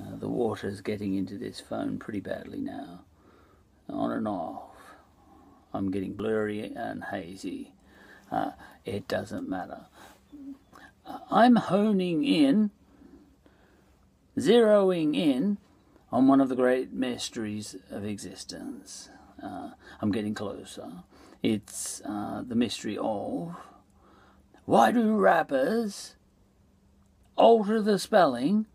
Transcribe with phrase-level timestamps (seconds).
[0.00, 3.00] Uh, the water's getting into this phone pretty badly now.
[3.88, 4.76] On and off.
[5.72, 7.72] I'm getting blurry and hazy.
[8.30, 8.50] Uh,
[8.84, 9.86] it doesn't matter.
[11.06, 12.70] Uh, I'm honing in,
[14.36, 15.58] zeroing in
[16.10, 19.10] on one of the great mysteries of existence.
[19.42, 19.70] Uh,
[20.00, 20.90] I'm getting closer.
[21.42, 23.54] It's uh, the mystery of
[24.64, 26.16] why do rappers
[27.36, 28.66] alter the spelling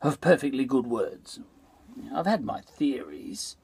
[0.00, 1.40] of perfectly good words?
[2.14, 3.56] I've had my theories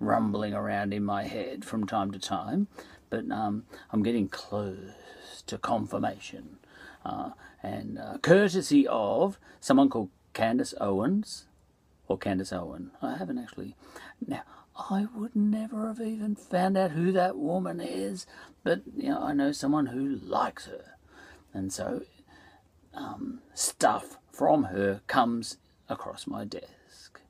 [0.00, 2.68] rumbling around in my head from time to time,
[3.10, 6.58] but um, I'm getting close to confirmation.
[7.04, 7.30] Uh,
[7.62, 11.46] and uh, courtesy of someone called Candace Owens,
[12.08, 12.90] or Candace Owen.
[13.02, 13.74] I haven't actually.
[14.26, 14.42] Now,
[14.90, 18.26] I would never have even found out who that woman is,
[18.62, 20.96] but you know, I know someone who likes her,
[21.54, 22.02] and so
[22.94, 25.56] um, stuff from her comes
[25.88, 27.20] across my desk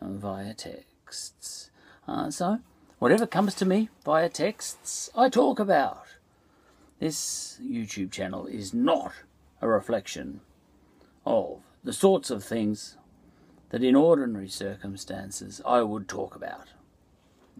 [0.00, 1.70] via texts.
[2.06, 2.58] Uh, so,
[2.98, 6.04] whatever comes to me via texts, I talk about.
[7.00, 9.12] This YouTube channel is not
[9.60, 10.40] a reflection
[11.26, 12.96] of the sorts of things
[13.70, 16.68] that in ordinary circumstances I would talk about.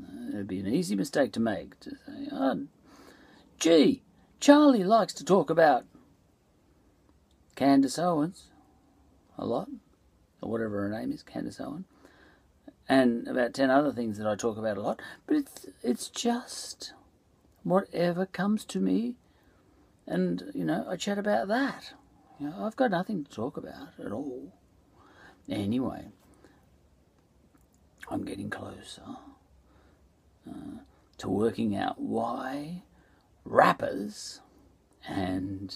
[0.00, 2.66] Uh, it'd be an easy mistake to make to say, oh,
[3.58, 4.02] gee,
[4.40, 5.84] Charlie likes to talk about
[7.56, 8.48] Candace Owens
[9.38, 9.68] a lot,
[10.44, 11.86] or whatever her name is, Candace Owen,
[12.88, 16.92] and about 10 other things that I talk about a lot, but it's, it's just
[17.62, 19.16] whatever comes to me,
[20.06, 21.94] and, you know, I chat about that.
[22.38, 24.52] You know, I've got nothing to talk about at all.
[25.48, 26.08] Anyway,
[28.10, 29.02] I'm getting closer
[30.48, 30.78] uh,
[31.18, 32.82] to working out why
[33.44, 34.40] rappers
[35.08, 35.74] and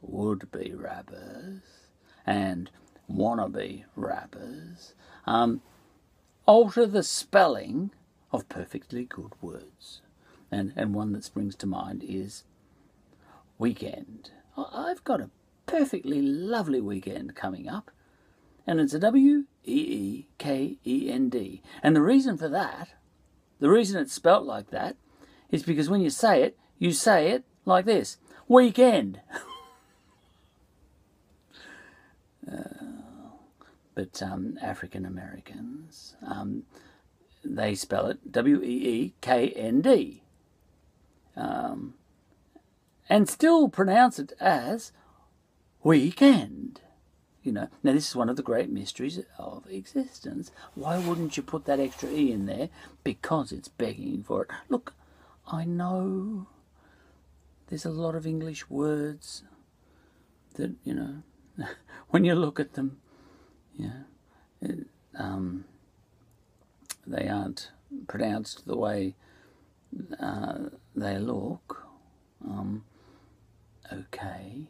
[0.00, 1.60] would be rappers
[2.26, 2.70] and
[3.10, 4.94] wannabe rappers
[5.26, 5.60] um,
[6.46, 7.90] alter the spelling
[8.32, 10.02] of perfectly good words.
[10.50, 12.44] And, and one that springs to mind is
[13.58, 14.30] weekend.
[14.56, 15.30] I've got a
[15.66, 17.90] perfectly lovely weekend coming up,
[18.66, 21.62] and it's a W E E K E N D.
[21.82, 22.94] And the reason for that,
[23.60, 24.96] the reason it's spelt like that,
[25.50, 28.16] is because when you say it, you say it like this
[28.48, 29.20] weekend.
[32.50, 32.79] uh,
[33.94, 36.64] but um, African Americans, um,
[37.44, 40.22] they spell it W E E K N D.
[41.36, 41.94] Um,
[43.08, 44.92] and still pronounce it as
[45.82, 46.80] weekend.
[47.42, 50.52] You know, now this is one of the great mysteries of existence.
[50.74, 52.68] Why wouldn't you put that extra E in there?
[53.02, 54.50] Because it's begging for it.
[54.68, 54.94] Look,
[55.50, 56.46] I know
[57.68, 59.42] there's a lot of English words
[60.54, 61.22] that, you know,
[62.10, 62.98] when you look at them,
[63.80, 64.02] yeah,
[64.62, 64.86] it,
[65.18, 65.64] um,
[67.06, 67.70] they aren't
[68.06, 69.14] pronounced the way
[70.18, 70.58] uh,
[70.94, 71.86] they look.
[72.44, 72.84] Um,
[73.92, 74.66] okay.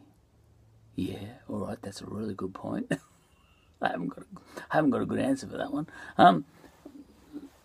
[0.95, 2.91] Yeah, all right, that's a really good point.
[3.81, 4.25] I haven't got a,
[4.69, 5.87] I haven't got a good answer for that one.
[6.17, 6.45] Um,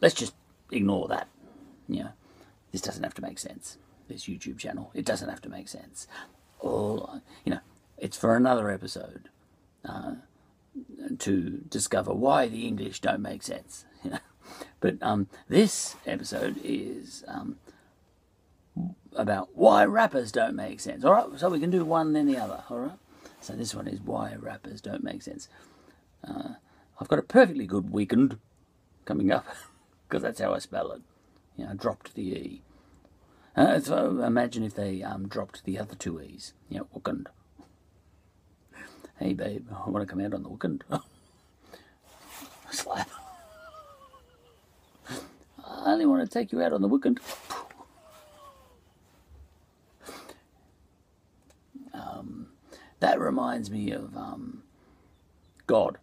[0.00, 0.34] let's just
[0.70, 1.28] ignore that.
[1.88, 2.08] Know,
[2.72, 3.78] this doesn't have to make sense.
[4.08, 6.06] This YouTube channel, it doesn't have to make sense.
[6.60, 7.60] All you know,
[7.98, 9.28] it's for another episode
[9.84, 10.14] uh,
[11.18, 13.84] to discover why the English don't make sense.
[14.04, 14.18] You know,
[14.78, 17.56] but um, this episode is um,
[19.16, 21.04] about why rappers don't make sense.
[21.04, 22.62] All right, so we can do one then the other.
[22.70, 22.98] All right.
[23.40, 25.48] So this one is why rappers don't make sense.
[26.26, 26.54] Uh,
[27.00, 28.38] I've got a perfectly good weekend
[29.04, 29.46] coming up
[30.08, 31.02] because that's how I spell it.
[31.56, 32.62] You know, I dropped the e.
[33.56, 36.52] Uh, so imagine if they um, dropped the other two e's.
[36.68, 37.28] You know, weekend.
[39.18, 40.84] Hey babe, I want to come out on the weekend.
[42.70, 43.08] Slap.
[45.08, 47.20] I only want to take you out on the weekend.
[51.94, 52.48] Um,
[53.00, 54.62] That reminds me of um,
[55.66, 55.98] God,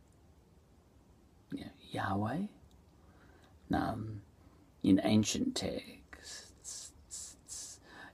[1.51, 2.37] know, Yahweh.
[3.71, 4.21] Um,
[4.83, 6.91] in ancient texts,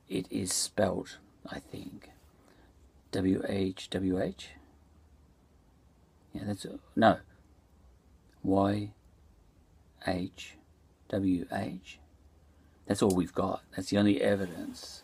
[0.07, 1.17] it is spelt,
[1.49, 2.09] I think,
[3.11, 4.49] W H W H.
[6.33, 6.65] Yeah, that's
[6.95, 7.17] no.
[8.43, 8.91] Y
[10.07, 10.55] H
[11.09, 11.99] W H.
[12.85, 13.61] That's all we've got.
[13.75, 15.03] That's the only evidence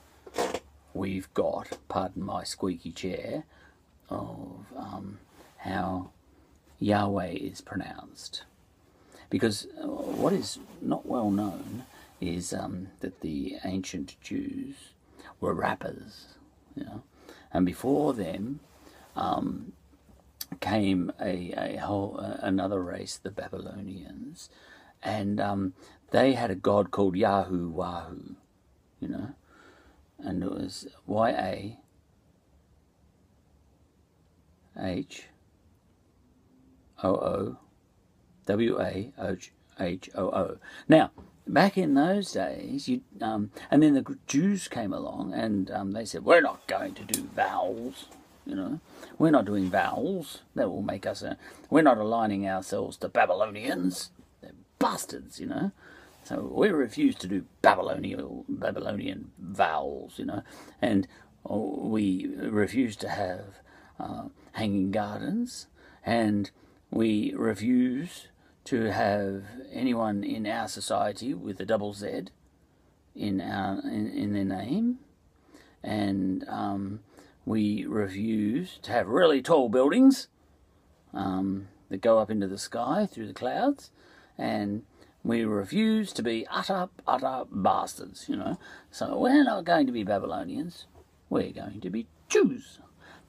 [0.93, 3.43] we've got, pardon my squeaky chair,
[4.09, 5.19] of um,
[5.57, 6.09] how
[6.79, 8.43] Yahweh is pronounced.
[9.29, 11.85] Because uh, what is not well known
[12.21, 14.75] is um, that the ancient Jews
[15.39, 16.27] were rappers,
[16.75, 17.03] you know,
[17.51, 18.61] and before them,
[19.15, 19.73] um,
[20.59, 24.49] came a, a whole uh, another race, the Babylonians,
[25.03, 25.73] and um,
[26.11, 28.35] they had a god called Yahu Wahu,
[28.99, 29.29] you know,
[30.19, 31.79] and it was Y A
[34.77, 35.25] H
[37.03, 37.57] O O
[38.45, 39.11] W A
[39.79, 40.57] H O O.
[40.87, 41.11] Now,
[41.47, 46.05] back in those days, you um, and then the Jews came along and um, they
[46.05, 48.05] said, "We're not going to do vowels."
[48.45, 48.79] You know,
[49.17, 50.41] we're not doing vowels.
[50.53, 51.37] That will make us a.
[51.69, 54.11] We're not aligning ourselves to Babylonians.
[54.41, 55.71] They're bastards, you know.
[56.23, 60.43] So we refuse to do Babylonian Babylonian vowels, you know,
[60.81, 61.07] and
[61.43, 63.59] we refuse to have
[63.99, 65.67] uh, hanging gardens,
[66.05, 66.49] and
[66.91, 68.27] we refuse
[68.65, 72.25] to have anyone in our society with a double Z
[73.15, 74.99] in our in, in their name,
[75.83, 77.01] and um,
[77.45, 80.27] we refuse to have really tall buildings
[81.13, 83.91] um, that go up into the sky through the clouds,
[84.37, 84.83] and
[85.23, 88.59] we refuse to be utter, utter bastards, you know.
[88.91, 90.85] So we're not going to be Babylonians,
[91.29, 92.79] we're going to be Jews.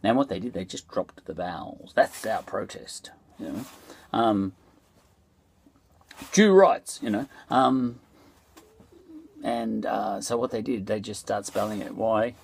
[0.02, 1.92] Now, what they did, they just dropped the vowels.
[1.94, 3.64] That's our protest, you know.
[4.12, 4.52] Um,
[6.32, 7.28] Jew rights, you know.
[7.50, 8.00] Um,
[9.42, 12.34] and uh, so what they did, they just start spelling it Y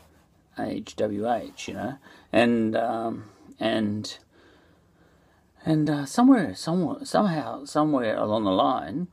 [0.58, 1.99] H W H, you know,
[2.32, 3.25] and um,
[3.58, 4.19] and
[5.64, 9.06] and uh, somewhere, somewhere, somehow, somewhere along the line,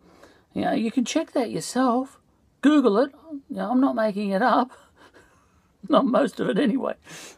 [0.54, 2.18] you know, you can check that yourself.
[2.62, 3.12] Google it.
[3.50, 4.72] You know, I'm not making it up.
[5.90, 6.96] not most of it anyway.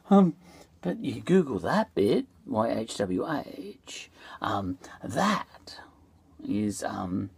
[0.10, 0.36] Um,
[0.82, 4.10] but you Google that bit, Y H W H.
[4.42, 5.78] Um, that
[6.48, 7.30] is um,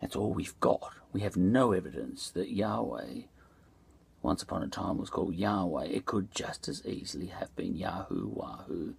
[0.00, 0.94] that's all we've got.
[1.12, 3.22] We have no evidence that Yahweh
[4.28, 5.86] once upon a time was called Yahweh.
[5.86, 8.92] It could just as easily have been Yahoo Wahoo.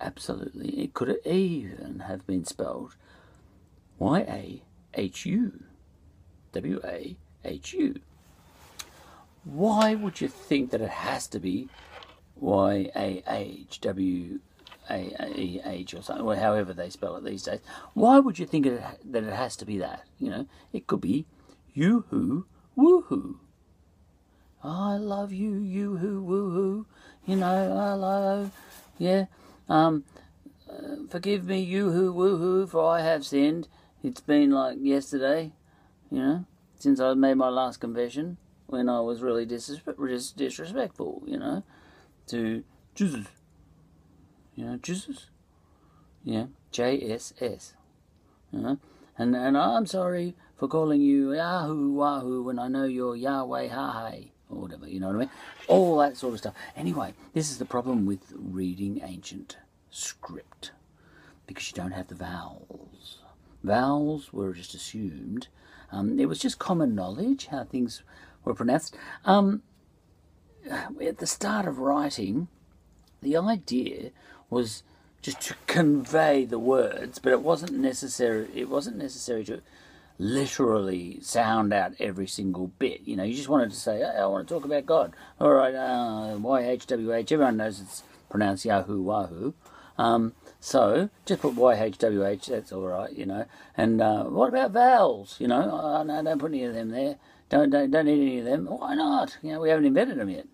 [0.00, 0.80] Absolutely.
[0.82, 2.96] It could even have been spelled
[3.98, 4.62] Y A
[4.94, 5.64] H U.
[6.52, 8.00] W A H U.
[9.44, 11.68] Why would you think that it has to be
[12.36, 14.40] Y A H W
[14.88, 17.60] A E H or something, or however they spell it these days?
[17.92, 20.06] Why would you think it, that it has to be that?
[20.18, 21.26] You know, it could be
[21.74, 23.36] Yoo-hoo Woohoo.
[24.62, 26.86] I love you, you hoo woo hoo.
[27.26, 28.52] You know, I love,
[28.98, 29.26] yeah.
[29.68, 30.04] Um,
[30.70, 33.68] uh, forgive me, you hoo woo hoo, for I have sinned.
[34.02, 35.52] It's been like yesterday,
[36.10, 36.44] you know,
[36.78, 38.36] since I made my last confession
[38.66, 41.62] when I was really disres- disrespectful, you know,
[42.28, 42.64] to
[42.94, 43.26] Jesus.
[44.54, 45.26] You know, Jesus.
[46.24, 47.74] Yeah, J S S.
[48.52, 48.78] You know,
[49.16, 54.12] and and I'm sorry for calling you Yahoo Wahoo when I know you're Yahweh Ha
[54.50, 55.30] or whatever, you know what I mean?
[55.68, 56.54] All that sort of stuff.
[56.76, 59.56] Anyway, this is the problem with reading ancient
[59.90, 60.72] script
[61.46, 63.18] because you don't have the vowels.
[63.62, 65.48] Vowels were just assumed.
[65.92, 68.02] Um, it was just common knowledge how things
[68.44, 68.96] were pronounced.
[69.24, 69.62] Um,
[71.00, 72.48] at the start of writing,
[73.22, 74.10] the idea
[74.48, 74.82] was
[75.22, 78.48] just to convey the words, but it wasn't necessary.
[78.54, 79.60] It wasn't necessary to
[80.20, 83.00] literally sound out every single bit.
[83.04, 85.14] You know, you just wanted to say, hey, I want to talk about God.
[85.40, 89.54] All right, uh, YHWH, everyone knows it's pronounced Yahoo Wahoo.
[89.96, 93.46] Um, so just put YHWH, that's all right, you know.
[93.76, 95.36] And uh, what about vowels?
[95.38, 97.16] You know, oh, no, don't put any of them there.
[97.48, 98.66] Don't, don't, don't need any of them.
[98.66, 99.38] Why not?
[99.42, 100.46] You know, we haven't invented them yet.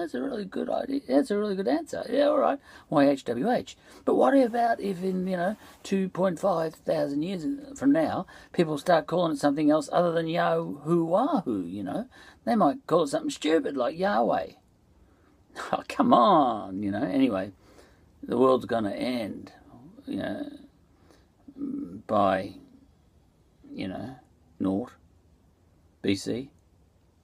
[0.00, 1.00] That's a really good idea.
[1.08, 2.04] That's a really good answer.
[2.08, 2.58] Yeah, all right.
[2.90, 3.74] YHWH.
[4.04, 7.44] But what about if in, you know, 2.5 thousand years
[7.78, 12.06] from now, people start calling it something else other than Yahoo you know?
[12.44, 14.52] They might call it something stupid like Yahweh.
[15.72, 17.02] Oh, come on, you know.
[17.02, 17.50] Anyway,
[18.22, 19.50] the world's going to end,
[20.06, 20.48] you know,
[22.06, 22.52] by,
[23.68, 24.14] you know,
[24.60, 24.92] naught.
[26.02, 26.48] BC.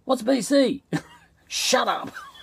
[0.04, 0.82] What's BC?
[1.48, 2.12] Shut up.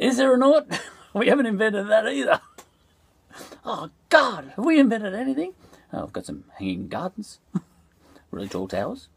[0.00, 0.66] Is there a naught?
[1.14, 2.40] we haven't invented that either.
[3.66, 5.52] Oh, God, have we invented anything?
[5.92, 7.38] Oh, I've got some hanging gardens,
[8.30, 9.08] really tall towers,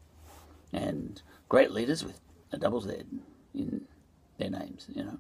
[0.74, 2.20] and great leaders with
[2.52, 2.96] a double Z
[3.56, 3.86] in
[4.38, 5.20] their names, you know.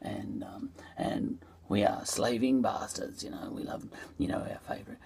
[0.00, 3.50] And, um, and we are slaving bastards, you know.
[3.52, 3.84] We love,
[4.16, 5.00] you know, our favourite.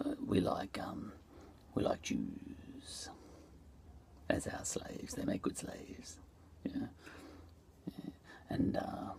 [0.00, 1.12] Uh, we like, um,
[1.76, 3.08] we like Jews
[4.28, 5.14] as our slaves.
[5.14, 6.16] They make good slaves,
[6.64, 6.88] you know.
[7.86, 8.10] Yeah.
[8.48, 9.12] And, uh,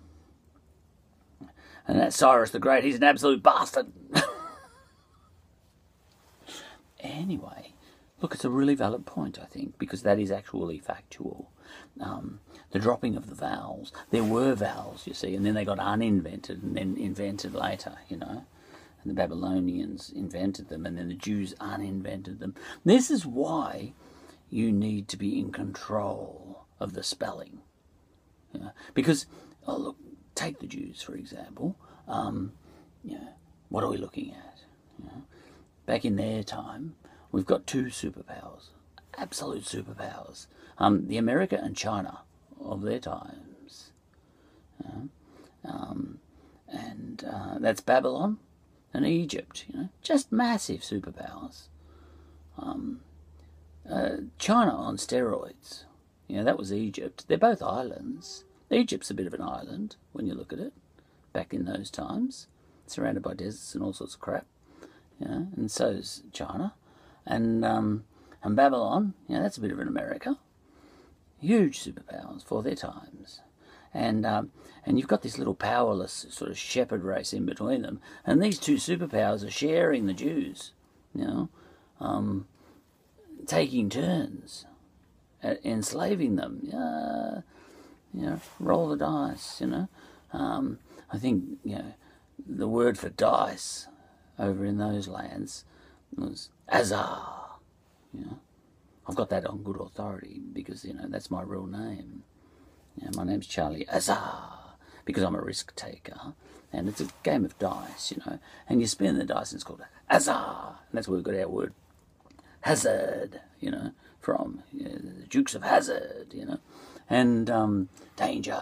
[1.88, 3.88] and that Cyrus the Great, he's an absolute bastard.
[7.00, 7.74] anyway,
[8.22, 11.52] look, it's a really valid point, I think, because that is actually factual.
[12.00, 12.40] Um,
[12.72, 13.92] the dropping of the vowels.
[14.12, 18.18] There were vowels, you see, and then they got uninvented and then invented later, you
[18.18, 18.46] know.
[19.02, 22.56] And the Babylonians invented them, and then the Jews uninvented them.
[22.84, 23.94] This is why
[24.50, 27.60] you need to be in control of the spelling.
[28.94, 29.26] Because,
[29.68, 29.98] oh, look,
[30.36, 31.76] take the Jews, for example.
[32.08, 32.52] Um,
[33.04, 33.30] you know,
[33.70, 34.60] what are we looking at?
[35.00, 35.24] You know?
[35.86, 36.96] Back in their time,
[37.32, 38.70] we've got two superpowers,
[39.18, 40.48] absolute superpowers.
[40.78, 42.20] Um, the America and China
[42.60, 43.92] of their times.
[45.64, 46.20] um,
[46.68, 48.38] and uh, that's Babylon
[48.94, 51.68] and Egypt, you know, just massive superpowers.
[52.58, 53.02] Um,
[53.90, 55.84] uh, China on steroids,
[56.28, 57.26] you know, that was Egypt.
[57.28, 58.44] They're both islands.
[58.72, 60.74] Egypt's a bit of an island when you look at it,
[61.34, 62.48] back in those times,
[62.88, 64.46] surrounded by deserts and all sorts of crap,
[65.20, 66.74] you know, and so's China.
[67.26, 68.06] And, um,
[68.44, 70.38] and Babylon, know, that's a bit of an America
[71.46, 73.42] huge superpowers for their times.
[73.94, 74.52] And, um,
[74.86, 78.02] and you've got this little powerless sort of shepherd race in between them.
[78.26, 80.72] And these two superpowers are sharing the Jews,
[81.14, 81.50] you know,
[82.00, 82.48] um,
[83.46, 84.66] taking turns
[85.42, 86.70] at enslaving them.
[86.74, 87.42] Uh,
[88.16, 89.88] you know, roll the dice, you know.
[90.32, 90.80] Um,
[91.12, 91.94] I think, you know,
[92.46, 93.88] the word for dice
[94.40, 95.66] over in those lands
[96.16, 97.58] was azar,
[98.14, 98.40] you know.
[99.08, 102.24] I've got that on good authority because, you know, that's my real name.
[102.98, 104.56] You know, my name's Charlie Azar
[105.04, 106.34] because I'm a risk taker.
[106.74, 108.40] And it's a game of dice, you know.
[108.68, 110.80] And you spin the dice and it's called Azar.
[110.90, 111.74] And that's where we've got our word
[112.62, 116.60] hazard, you know, from you know, the Dukes of Hazzard, you know.
[117.10, 118.62] And um, danger,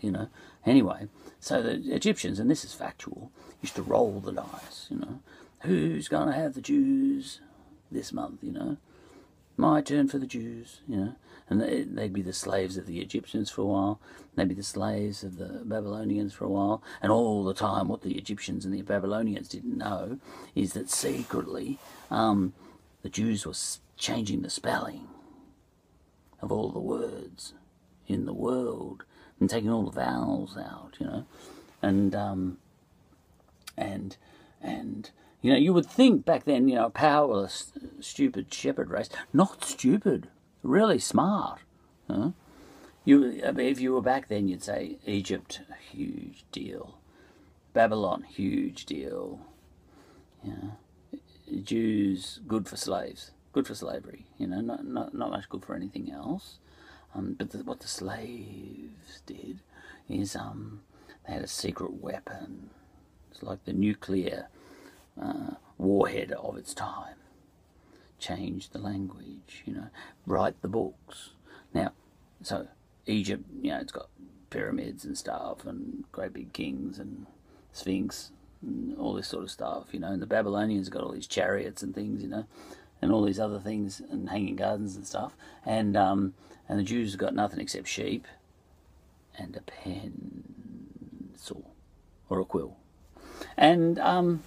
[0.00, 0.28] you know.
[0.64, 1.08] Anyway,
[1.40, 3.30] so the Egyptians, and this is factual,
[3.62, 5.20] used to roll the dice, you know.
[5.62, 7.40] Who's going to have the Jews
[7.90, 8.78] this month, you know?
[9.60, 11.14] my turn for the Jews, you know.
[11.48, 11.60] And
[11.96, 14.00] they'd be the slaves of the Egyptians for a while.
[14.36, 16.80] They'd be the slaves of the Babylonians for a while.
[17.02, 20.18] And all the time, what the Egyptians and the Babylonians didn't know
[20.54, 21.78] is that secretly
[22.08, 22.52] um,
[23.02, 23.54] the Jews were
[23.96, 25.08] changing the spelling
[26.40, 27.52] of all the words
[28.12, 29.04] in the world
[29.38, 31.24] and taking all the vowels out, you know.
[31.82, 32.58] And, um,
[33.76, 34.16] and,
[34.60, 39.08] and you know, you would think back then, you know, powerless, stupid shepherd race.
[39.32, 40.28] Not stupid,
[40.62, 41.60] really smart.
[42.08, 42.30] Huh?
[43.04, 46.98] You, if you were back then, you'd say Egypt, huge deal.
[47.72, 49.40] Babylon, huge deal.
[50.42, 50.72] Yeah.
[51.62, 54.26] Jews, good for slaves, good for slavery.
[54.38, 56.59] You know, not not, not much good for anything else.
[57.14, 59.60] Um, but the, what the slaves did
[60.08, 60.80] is um,
[61.26, 62.70] they had a secret weapon.
[63.30, 64.48] It's like the nuclear
[65.20, 67.16] uh, warhead of its time.
[68.18, 69.86] Change the language, you know,
[70.26, 71.30] write the books.
[71.72, 71.92] Now,
[72.42, 72.68] so
[73.06, 74.08] Egypt, you know, it's got
[74.50, 77.26] pyramids and stuff, and great big kings and
[77.72, 78.30] sphinx,
[78.62, 80.08] and all this sort of stuff, you know.
[80.08, 82.44] And the Babylonians got all these chariots and things, you know,
[83.00, 85.34] and all these other things, and hanging gardens and stuff.
[85.64, 86.34] And um,
[86.70, 88.28] and the Jews got nothing except sheep
[89.36, 91.74] and a pencil
[92.28, 92.76] or a quill.
[93.56, 94.44] And um,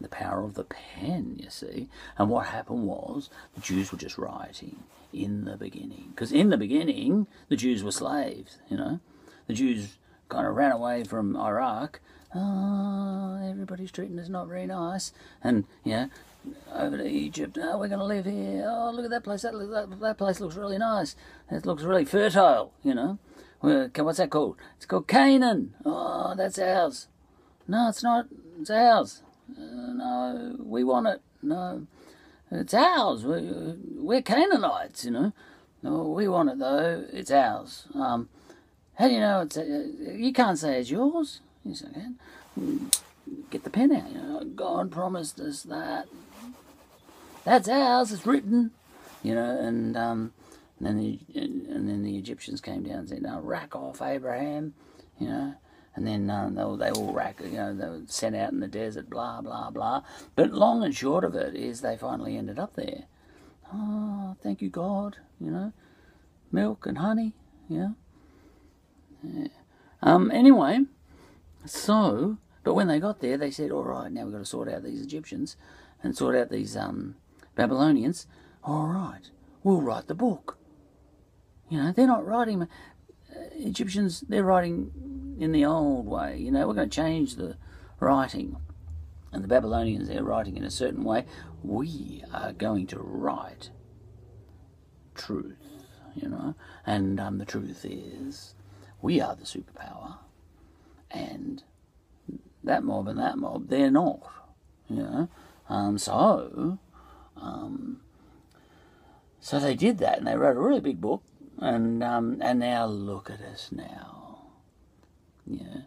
[0.00, 1.88] the power of the pen, you see.
[2.18, 6.08] And what happened was the Jews were just rioting in the beginning.
[6.10, 8.98] Because in the beginning, the Jews were slaves, you know.
[9.46, 9.98] The Jews
[10.28, 12.00] kind of ran away from Iraq.
[12.34, 15.12] Oh, everybody's treating us not very nice.
[15.42, 16.10] And, know,
[16.74, 17.58] over to Egypt.
[17.60, 18.64] Oh, we're going to live here.
[18.66, 19.42] Oh, look at that place.
[19.42, 21.14] That, that, that place looks really nice.
[21.50, 23.18] It looks really fertile, you know.
[23.60, 24.56] What's that called?
[24.76, 25.74] It's called Canaan.
[25.84, 27.06] Oh, that's ours.
[27.68, 28.26] No, it's not.
[28.60, 29.22] It's ours.
[29.56, 31.20] Uh, no, we want it.
[31.42, 31.86] No,
[32.50, 33.24] it's ours.
[33.24, 33.40] We,
[33.96, 35.32] we're Canaanites, you know.
[35.82, 37.04] No, we want it though.
[37.12, 37.86] It's ours.
[37.94, 38.28] Um,
[38.94, 39.56] how do you know it's?
[39.56, 41.40] Uh, you can't say it's yours.
[41.64, 42.90] Yes, I can.
[43.50, 44.10] Get the pen out.
[44.10, 46.06] You know, God promised us that.
[47.44, 48.12] That's ours.
[48.12, 48.72] It's written.
[49.22, 50.32] You know, and um,
[50.78, 54.74] and then the and then the Egyptians came down and said, "Now rack off Abraham."
[55.20, 55.54] You know,
[55.94, 58.68] and then um, they, they all rack, you know, they were sent out in the
[58.68, 60.02] desert, blah, blah, blah.
[60.34, 63.04] But long and short of it is they finally ended up there.
[63.72, 65.72] Oh, thank you, God, you know,
[66.50, 67.34] milk and honey,
[67.68, 67.90] yeah.
[70.02, 70.80] Um, anyway,
[71.64, 74.68] so, but when they got there, they said, all right, now we've got to sort
[74.68, 75.56] out these Egyptians
[76.02, 77.16] and sort out these um,
[77.54, 78.26] Babylonians.
[78.64, 79.30] All right,
[79.62, 80.58] we'll write the book.
[81.68, 82.62] You know, they're not writing.
[82.62, 82.66] Uh,
[83.54, 86.36] Egyptians, they're writing in the old way.
[86.38, 87.56] You know, we're going to change the
[87.98, 88.56] writing.
[89.32, 91.24] And the Babylonians, they're writing in a certain way.
[91.62, 93.70] We are going to write
[95.14, 95.56] truth.
[96.14, 96.54] you know.
[96.86, 98.54] And um, the truth is,
[99.00, 100.18] we are the superpower,
[101.12, 101.62] and
[102.64, 104.20] that mob and that mob, they're not,
[104.88, 105.28] you know.
[105.68, 106.78] Um, so,
[107.36, 108.00] um,
[109.40, 111.22] so they did that, and they wrote a really big book,
[111.58, 114.46] and um, and now look at us now.
[115.46, 115.82] Yeah,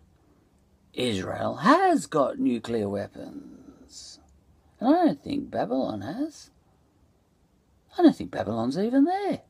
[0.93, 4.19] Israel has got nuclear weapons,
[4.79, 6.51] and I don't think Babylon has.
[7.97, 9.41] I don't think Babylon's even there,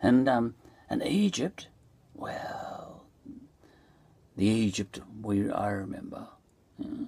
[0.00, 0.54] and um,
[0.88, 1.68] and Egypt,
[2.14, 2.71] well,
[4.42, 6.26] the Egypt we I remember.
[6.76, 7.06] Yeah,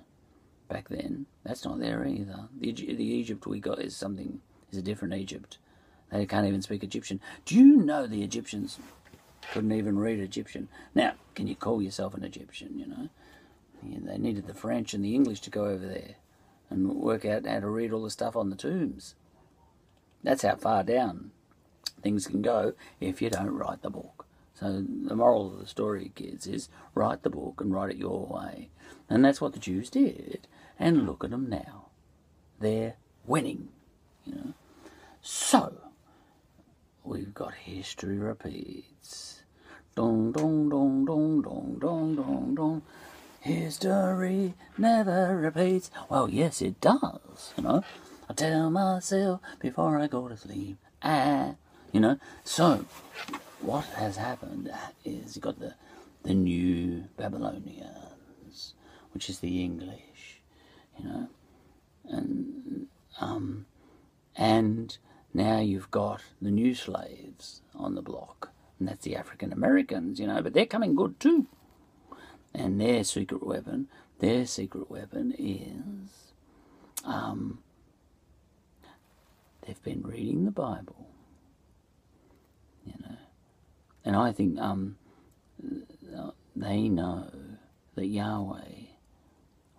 [0.68, 2.48] back then, that's not there either.
[2.60, 5.58] The, the Egypt we got is something, is a different Egypt.
[6.12, 7.20] They can't even speak Egyptian.
[7.44, 8.78] Do you know the Egyptians
[9.50, 10.68] couldn't even read Egyptian?
[10.94, 13.08] Now, can you call yourself an Egyptian, you know?
[13.82, 16.14] Yeah, they needed the French and the English to go over there
[16.70, 19.16] and work out how to read all the stuff on the tombs.
[20.22, 21.32] That's how far down
[22.00, 24.23] things can go if you don't write the book.
[24.54, 28.26] So the moral of the story, kids, is write the book and write it your
[28.26, 28.70] way.
[29.08, 30.46] And that's what the Jews did.
[30.78, 31.86] And look at them now.
[32.60, 32.94] They're
[33.26, 33.68] winning,
[34.24, 34.54] you know.
[35.22, 35.76] So,
[37.02, 39.42] we've got history repeats.
[39.94, 42.82] Dong, dong, dong, dong, dong, dong, dong, dong.
[43.40, 45.90] History never repeats.
[46.08, 47.84] Well, yes, it does, you know.
[48.28, 50.78] I tell myself before I go to sleep.
[51.02, 51.54] Ah,
[51.92, 52.18] you know.
[52.42, 52.86] So,
[53.64, 54.70] what has happened
[55.04, 55.74] is you've got the
[56.22, 58.74] the new Babylonians,
[59.12, 60.40] which is the English,
[60.98, 61.28] you know,
[62.08, 62.86] and
[63.20, 63.66] um,
[64.36, 64.96] and
[65.32, 70.26] now you've got the new slaves on the block, and that's the African Americans, you
[70.26, 71.46] know, but they're coming good too.
[72.54, 73.88] And their secret weapon,
[74.20, 76.32] their secret weapon is,
[77.04, 77.58] um,
[79.62, 81.08] they've been reading the Bible,
[82.86, 83.16] you know,
[84.04, 84.96] and I think um,
[86.56, 87.30] they know
[87.94, 88.86] that Yahweh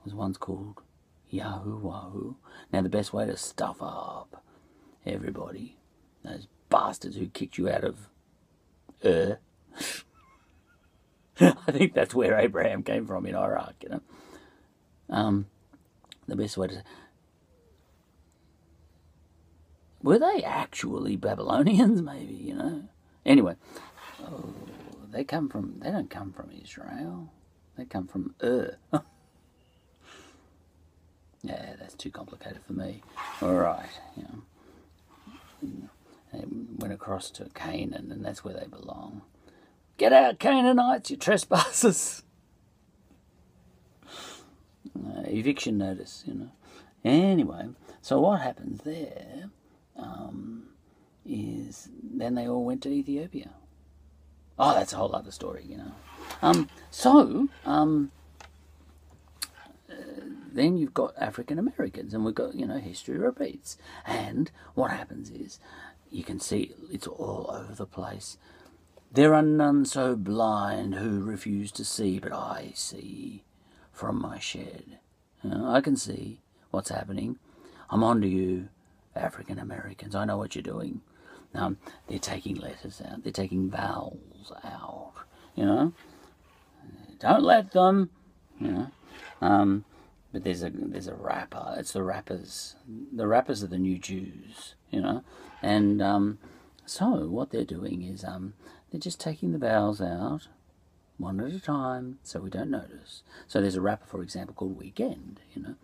[0.03, 0.82] was once called
[1.29, 2.36] Yahoo.
[2.72, 4.44] Now, the best way to stuff up
[5.05, 5.77] everybody,
[6.24, 8.07] those bastards who kicked you out of
[9.03, 9.38] Ur.
[11.40, 14.01] I think that's where Abraham came from in Iraq, you know.
[15.09, 15.48] Um,
[16.27, 16.83] the best way to.
[20.01, 22.83] Were they actually Babylonians, maybe, you know?
[23.25, 23.55] Anyway,
[24.25, 24.53] oh,
[25.11, 25.79] they come from.
[25.79, 27.31] They don't come from Israel.
[27.77, 28.77] They come from Ur.
[31.44, 33.01] yeah, that's too complicated for me.
[33.42, 34.44] All right, know.
[36.33, 36.44] They
[36.77, 39.22] went across to Canaan, and that's where they belong.
[39.98, 42.24] Get out, Canaanites, you trespassers!
[44.96, 46.50] Uh, eviction notice, you know.
[47.03, 47.68] Anyway,
[48.01, 49.50] so what happens there
[49.98, 50.64] um,
[51.25, 53.50] is then they all went to Ethiopia.
[54.57, 55.91] Oh, that's a whole other story, you know.
[56.41, 58.11] Um, so, um,
[59.89, 59.96] uh,
[60.53, 63.77] then you've got African Americans, and we've got, you know, history repeats.
[64.05, 65.59] And what happens is
[66.09, 68.37] you can see it's all over the place.
[69.11, 73.44] There are none so blind who refuse to see, but I see
[73.91, 75.00] from my shed.
[75.44, 76.41] You know, I can see
[76.72, 77.39] what's happening.
[77.89, 78.70] I'm on to you,
[79.15, 80.15] African Americans.
[80.15, 81.01] I know what you're doing.
[81.55, 83.24] Um, they're taking letters out.
[83.24, 85.13] They're taking vowels out.
[85.55, 85.94] You know,
[87.20, 88.09] don't let them.
[88.59, 88.91] You know,
[89.41, 89.85] um,
[90.31, 91.75] but there's a there's a rapper.
[91.77, 92.75] It's the rappers.
[93.13, 94.75] The rappers are the new Jews.
[94.91, 95.24] You know,
[95.61, 96.39] and um,
[96.85, 98.53] so what they're doing is um,
[98.91, 100.48] they're just taking the vowels out
[101.18, 103.24] one at a time so we don't notice.
[103.48, 105.75] So there's a rapper, for example, called Weeknd, you know,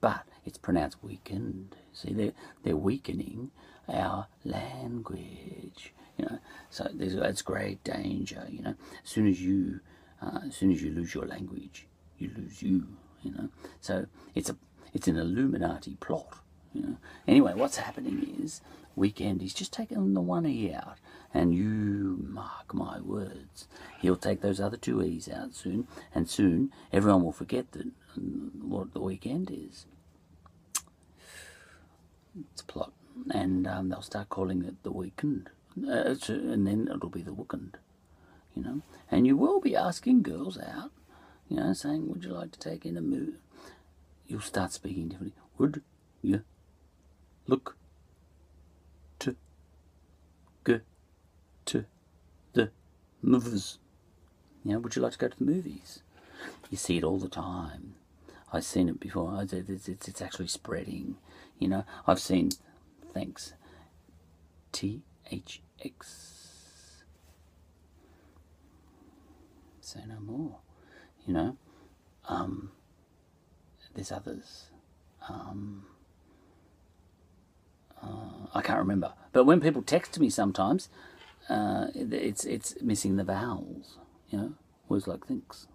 [0.00, 1.74] but it's pronounced weekend.
[1.92, 3.50] See, they're, they're weakening
[3.88, 6.38] our language, you know.
[6.70, 8.74] So there's that's great danger, you know.
[9.04, 9.80] As soon as you,
[10.22, 11.86] uh, as soon as you lose your language,
[12.18, 12.86] you lose you,
[13.22, 13.48] you know.
[13.80, 14.56] So it's a
[14.92, 16.38] it's an Illuminati plot,
[16.72, 16.96] you know.
[17.26, 18.60] Anyway, what's happening is
[18.96, 20.98] Weeknd he's just taking the one e out,
[21.32, 23.68] and you mark my words,
[24.00, 27.92] he'll take those other two e's out soon, and soon everyone will forget that
[28.60, 29.86] what the weekend is.
[32.52, 32.92] It's a plot
[33.30, 35.50] and um, they'll start calling it the weekend,
[35.86, 37.76] uh, and then it'll be the weekend,
[38.54, 38.82] you know.
[39.10, 40.90] And you will be asking girls out,
[41.48, 43.34] you know, saying, "Would you like to take in a move?"
[44.26, 45.40] You'll start speaking differently.
[45.56, 45.82] Would
[46.22, 46.42] you
[47.46, 47.76] look
[49.20, 49.36] to
[50.64, 50.80] go
[51.66, 51.84] to
[52.52, 52.70] the
[53.22, 53.78] movies?
[54.64, 56.02] You know, would you like to go to the movies?
[56.70, 57.94] You see it all the time.
[58.52, 59.42] I've seen it before.
[59.42, 61.16] It's, it's, it's actually spreading.
[61.58, 62.50] You know, I've seen
[63.12, 63.54] Thanks.
[64.72, 65.00] THX.
[69.80, 70.58] Say no more.
[71.26, 71.56] You know,
[72.28, 72.70] um,
[73.94, 74.70] there's others.
[75.28, 75.84] Um,
[78.02, 79.12] uh, I can't remember.
[79.32, 80.88] But when people text me sometimes,
[81.48, 83.98] uh, it's it's missing the vowels.
[84.30, 84.52] You know,
[84.88, 85.66] words like thinks.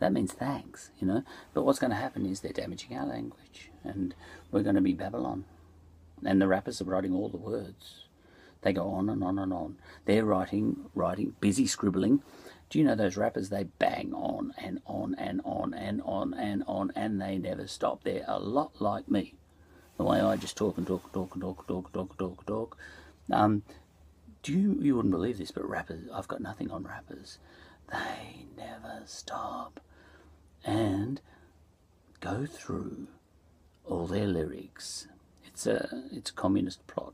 [0.00, 0.90] That means thanks.
[0.98, 1.22] You know,
[1.54, 4.14] but what's going to happen is they're damaging our language, and
[4.50, 5.44] we're going to be Babylon.
[6.24, 8.04] And the rappers are writing all the words.
[8.62, 9.76] They go on and on and on.
[10.04, 12.22] They're writing, writing, busy scribbling.
[12.68, 13.48] Do you know those rappers?
[13.48, 18.04] They bang on and on and on and on and on, and they never stop.
[18.04, 19.34] They're a lot like me.
[19.96, 22.10] The way I just talk and talk and talk and talk and talk and talk
[22.10, 22.78] and talk and talk.
[23.32, 23.62] Um,
[24.42, 27.38] do you you wouldn't believe this, but rappers, I've got nothing on rappers.
[27.90, 29.80] They never stop,
[30.64, 31.20] and
[32.20, 33.08] go through
[33.84, 35.08] all their lyrics.
[35.60, 37.12] It's a it's a communist plot.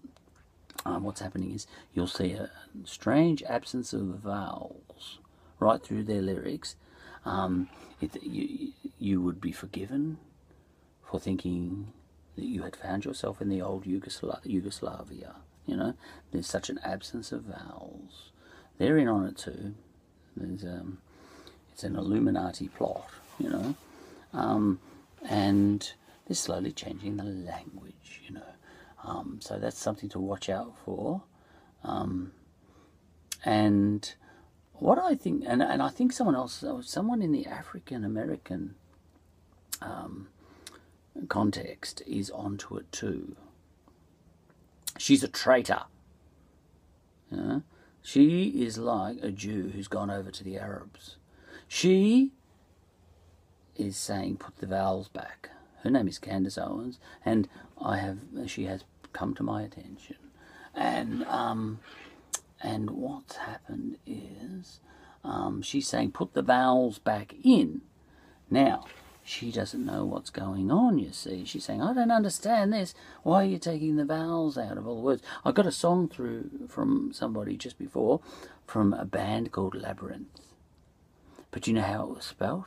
[0.84, 2.48] Um, what's happening is you'll see a
[2.84, 5.18] strange absence of vowels
[5.58, 6.76] right through their lyrics.
[7.24, 7.68] Um,
[8.00, 10.18] it, you, you would be forgiven
[11.02, 11.92] for thinking
[12.36, 15.34] that you had found yourself in the old Yugosla- Yugoslavia.
[15.66, 15.94] You know,
[16.30, 18.30] there's such an absence of vowels.
[18.78, 19.74] They're in on it too.
[20.36, 20.98] There's um,
[21.72, 23.10] it's an Illuminati plot.
[23.40, 23.74] You know,
[24.32, 24.78] um,
[25.28, 25.92] and
[26.26, 28.22] they're slowly changing the language.
[28.26, 28.52] You know,
[29.04, 31.22] um, so that's something to watch out for.
[31.84, 32.32] Um,
[33.44, 34.12] and
[34.74, 38.74] what I think, and, and I think someone else, someone in the African American
[39.80, 40.28] um,
[41.28, 43.36] context is onto it too.
[44.98, 45.82] She's a traitor.
[48.02, 51.16] She is like a Jew who's gone over to the Arabs.
[51.68, 52.30] She
[53.76, 55.50] is saying, put the vowels back.
[55.82, 57.48] Her name is Candace Owens, and
[57.80, 60.16] I have she has come to my attention,
[60.74, 61.80] and um,
[62.62, 64.80] and what's happened is
[65.24, 67.82] um, she's saying put the vowels back in.
[68.50, 68.86] Now
[69.24, 70.98] she doesn't know what's going on.
[70.98, 72.94] You see, she's saying I don't understand this.
[73.24, 75.22] Why are you taking the vowels out of all the words?
[75.44, 78.20] I got a song through from somebody just before
[78.66, 80.26] from a band called Labrinth.
[81.50, 82.66] But you know how it was spelled?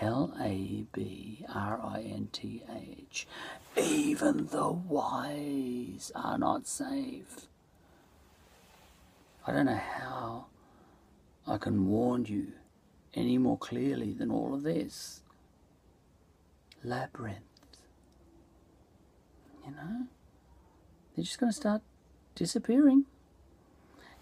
[0.00, 3.26] L A B R I N T H.
[3.76, 7.48] Even the wise are not safe.
[9.46, 10.46] I don't know how
[11.46, 12.52] I can warn you
[13.12, 15.22] any more clearly than all of this.
[16.82, 17.38] Labyrinth.
[19.64, 20.06] You know?
[21.14, 21.82] They're just going to start
[22.34, 23.04] disappearing.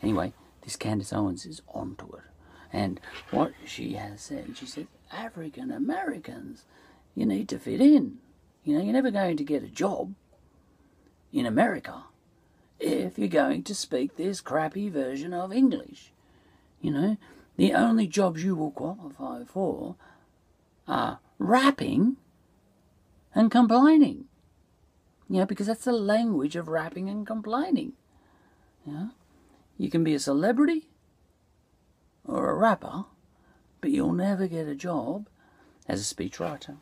[0.02, 0.32] Anyway,
[0.62, 2.22] this Candace Owens is onto it.
[2.72, 6.64] And what she has said, she said, African Americans,
[7.14, 8.18] you need to fit in.
[8.64, 10.14] You know, you're never going to get a job
[11.32, 12.04] in America
[12.78, 16.12] if you're going to speak this crappy version of English.
[16.80, 17.16] You know,
[17.56, 19.96] the only jobs you will qualify for
[20.88, 22.16] are rapping
[23.34, 24.24] and complaining.
[25.28, 27.92] You know, because that's the language of rapping and complaining.
[28.86, 29.10] You know,
[29.78, 30.88] you can be a celebrity
[32.24, 33.04] or a rapper,
[33.82, 35.28] but you'll never get a job
[35.86, 36.76] as a speechwriter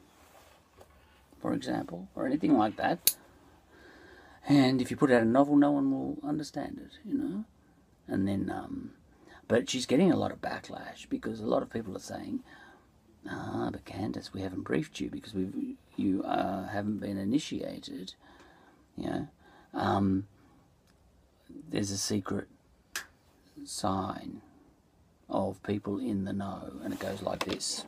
[1.40, 3.16] for example, or anything like that.
[4.48, 7.44] And if you put out a novel, no one will understand it, you know.
[8.06, 8.92] And then, um,
[9.48, 12.40] but she's getting a lot of backlash because a lot of people are saying,
[13.28, 18.14] "Ah, but Candace, we haven't briefed you because we've, you uh, haven't been initiated."
[18.96, 19.28] You know,
[19.74, 20.26] um,
[21.68, 22.48] there's a secret
[23.64, 24.40] sign
[25.54, 27.84] people in the know, and it goes like this.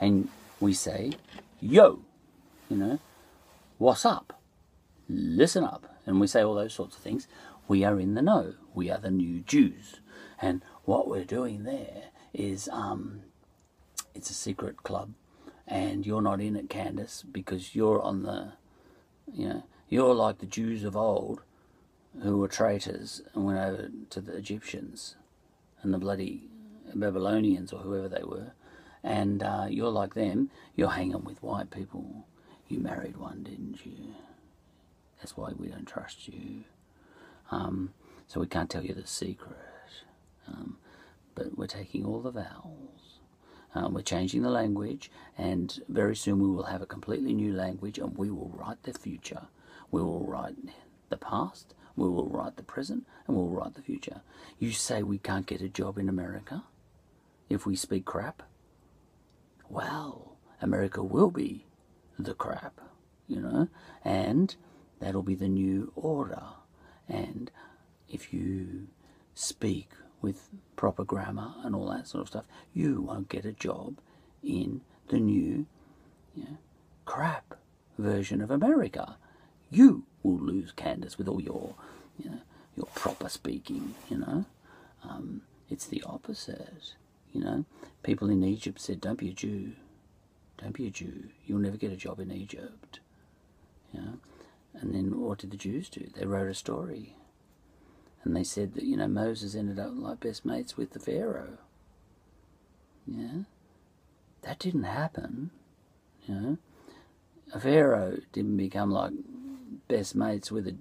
[0.00, 1.12] and we say,
[1.60, 2.00] yo,
[2.68, 2.98] you know,
[3.78, 4.40] what's up?
[5.08, 5.86] Listen up.
[6.06, 7.28] And we say all those sorts of things.
[7.68, 8.54] We are in the know.
[8.74, 10.00] We are the new Jews.
[10.40, 13.20] And what we're doing there is um,
[14.14, 15.12] it's a secret club.
[15.66, 18.54] And you're not in it, Candace, because you're on the,
[19.32, 21.42] you know, you're like the Jews of old
[22.22, 25.16] who were traitors and went over to the Egyptians
[25.82, 26.48] and the bloody
[26.94, 28.52] Babylonians or whoever they were
[29.02, 32.26] and uh, you're like them, you're hanging with white people.
[32.68, 34.14] You married one, didn't you?
[35.18, 36.64] That's why we don't trust you.
[37.50, 37.92] Um,
[38.26, 39.56] so we can't tell you the secret.
[40.46, 40.78] Um,
[41.34, 42.89] but we're taking all the vowels.
[43.74, 47.98] Um, we're changing the language, and very soon we will have a completely new language,
[47.98, 49.42] and we will write the future.
[49.90, 50.56] We will write
[51.08, 54.22] the past, we will write the present, and we'll write the future.
[54.58, 56.64] You say we can't get a job in America
[57.48, 58.42] if we speak crap?
[59.70, 61.64] well, America will be
[62.18, 62.80] the crap.
[63.28, 63.68] you know,
[64.04, 64.56] and
[64.98, 66.42] that'll be the new order.
[67.08, 67.50] And
[68.08, 68.88] if you
[69.34, 69.90] speak
[70.22, 73.98] with proper grammar and all that sort of stuff, you won't get a job
[74.42, 75.66] in the new
[76.34, 76.58] you know,
[77.04, 77.56] crap
[77.98, 79.16] version of America.
[79.70, 81.74] You will lose Candace with all your,
[82.18, 82.40] you know,
[82.76, 83.94] your proper speaking.
[84.08, 84.44] You know,
[85.04, 86.94] um, it's the opposite.
[87.32, 87.64] You know,
[88.02, 89.72] people in Egypt said, "Don't be a Jew.
[90.58, 91.30] Don't be a Jew.
[91.46, 93.00] You'll never get a job in Egypt."
[93.92, 94.18] Know,
[94.74, 96.08] and then what did the Jews do?
[96.14, 97.16] They wrote a story,
[98.24, 101.58] and they said that you know Moses ended up like best mates with the Pharaoh.
[103.06, 103.42] Yeah,
[104.42, 105.50] that didn't happen.
[106.26, 106.58] You know,
[107.52, 109.12] a Pharaoh didn't become like
[109.88, 110.76] best mates with a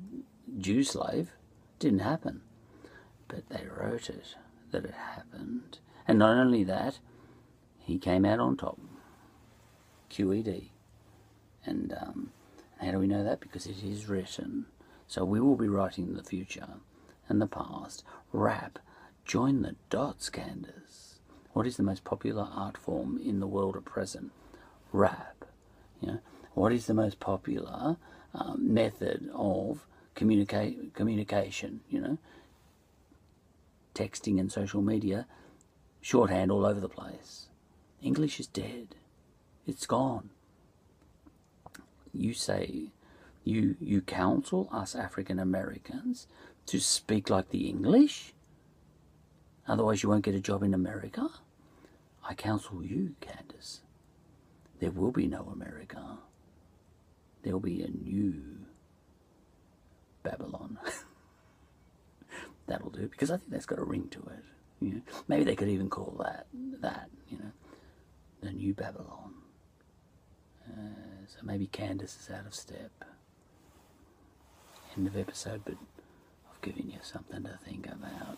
[0.57, 1.31] Jew slave.
[1.79, 2.41] Didn't happen.
[3.27, 4.35] But they wrote it
[4.71, 5.79] that it happened.
[6.07, 6.99] And not only that,
[7.77, 8.79] he came out on top.
[10.09, 10.69] QED.
[11.65, 12.31] And um,
[12.81, 13.39] how do we know that?
[13.39, 14.65] Because it is written.
[15.07, 16.67] So we will be writing in the future
[17.29, 18.03] and the past.
[18.33, 18.79] Rap.
[19.25, 21.19] Join the dots, Candace.
[21.53, 24.31] What is the most popular art form in the world at present?
[24.91, 25.45] Rap.
[26.01, 26.19] You know,
[26.53, 27.97] what is the most popular
[28.33, 31.81] um, method of communicate communication?
[31.89, 32.17] You know,
[33.93, 35.27] texting and social media,
[36.01, 37.47] shorthand all over the place.
[38.01, 38.95] English is dead.
[39.67, 40.29] It's gone.
[42.13, 42.91] You say,
[43.43, 46.27] you you counsel us African Americans
[46.67, 48.33] to speak like the English.
[49.67, 51.29] Otherwise, you won't get a job in America.
[52.27, 53.81] I counsel you, Candace.
[54.79, 56.19] There will be no America.
[57.43, 58.65] There'll be a new
[60.23, 60.77] Babylon.
[62.67, 64.45] That'll do because I think that's got a ring to it.
[64.79, 65.01] You know?
[65.27, 66.47] Maybe they could even call that
[66.81, 67.51] that you know
[68.41, 69.33] the new Babylon.
[70.67, 72.91] Uh, so maybe Candace is out of step.
[74.95, 75.75] End of episode, but
[76.61, 78.37] I've you something to think about.